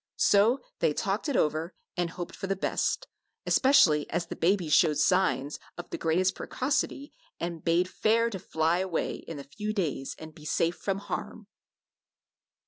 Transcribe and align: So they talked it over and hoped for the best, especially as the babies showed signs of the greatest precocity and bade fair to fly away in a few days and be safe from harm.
So 0.17 0.61
they 0.79 0.95
talked 0.95 1.29
it 1.29 1.35
over 1.37 1.75
and 1.95 2.09
hoped 2.09 2.35
for 2.35 2.47
the 2.47 2.55
best, 2.55 3.05
especially 3.45 4.09
as 4.09 4.25
the 4.25 4.35
babies 4.35 4.73
showed 4.73 4.97
signs 4.97 5.59
of 5.77 5.91
the 5.91 5.97
greatest 5.99 6.33
precocity 6.33 7.13
and 7.39 7.63
bade 7.63 7.87
fair 7.87 8.31
to 8.31 8.39
fly 8.39 8.79
away 8.79 9.17
in 9.17 9.37
a 9.37 9.43
few 9.43 9.73
days 9.73 10.15
and 10.17 10.33
be 10.33 10.43
safe 10.43 10.77
from 10.77 10.97
harm. 10.97 11.45